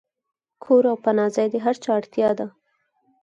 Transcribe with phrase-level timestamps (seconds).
[0.63, 2.47] کور او پناه ځای د هر چا اړتیا ده.